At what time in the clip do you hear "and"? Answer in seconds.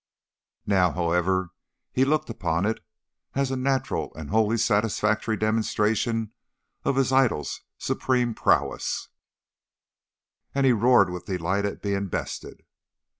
4.15-4.31, 10.55-10.65